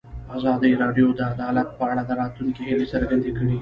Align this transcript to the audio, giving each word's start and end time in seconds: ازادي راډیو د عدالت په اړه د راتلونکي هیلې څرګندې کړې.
ازادي 0.37 0.69
راډیو 0.81 1.07
د 1.17 1.19
عدالت 1.33 1.69
په 1.79 1.83
اړه 1.91 2.03
د 2.05 2.11
راتلونکي 2.21 2.61
هیلې 2.69 2.87
څرګندې 2.93 3.31
کړې. 3.37 3.57